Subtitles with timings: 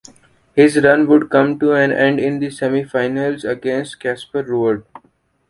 [0.55, 4.83] His run would come to an end in the semifinals against Casper Ruud.